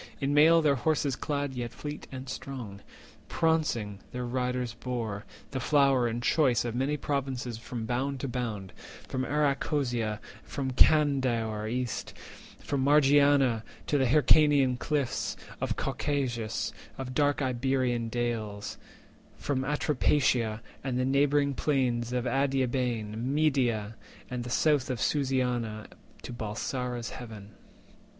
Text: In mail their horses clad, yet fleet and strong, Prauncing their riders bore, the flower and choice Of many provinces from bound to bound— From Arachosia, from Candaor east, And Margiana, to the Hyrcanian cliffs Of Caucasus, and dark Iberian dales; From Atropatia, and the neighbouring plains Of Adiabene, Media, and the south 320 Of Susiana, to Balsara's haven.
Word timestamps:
In 0.19 0.33
mail 0.33 0.63
their 0.63 0.77
horses 0.77 1.15
clad, 1.15 1.53
yet 1.53 1.71
fleet 1.71 2.07
and 2.11 2.27
strong, 2.27 2.81
Prauncing 3.29 3.99
their 4.11 4.25
riders 4.25 4.73
bore, 4.73 5.25
the 5.51 5.59
flower 5.59 6.07
and 6.07 6.23
choice 6.23 6.65
Of 6.65 6.73
many 6.73 6.97
provinces 6.97 7.59
from 7.59 7.85
bound 7.85 8.19
to 8.21 8.27
bound— 8.27 8.73
From 9.07 9.23
Arachosia, 9.23 10.19
from 10.43 10.71
Candaor 10.71 11.67
east, 11.71 12.15
And 12.67 12.83
Margiana, 12.83 13.61
to 13.85 13.99
the 13.99 14.07
Hyrcanian 14.07 14.75
cliffs 14.79 15.37
Of 15.61 15.75
Caucasus, 15.75 16.73
and 16.97 17.13
dark 17.13 17.43
Iberian 17.43 18.09
dales; 18.09 18.79
From 19.37 19.63
Atropatia, 19.63 20.61
and 20.83 20.97
the 20.97 21.05
neighbouring 21.05 21.53
plains 21.53 22.11
Of 22.11 22.25
Adiabene, 22.25 23.17
Media, 23.23 23.95
and 24.31 24.43
the 24.43 24.49
south 24.49 24.85
320 24.87 24.93
Of 24.93 24.99
Susiana, 25.79 25.87
to 26.23 26.33
Balsara's 26.33 27.11
haven. 27.11 27.51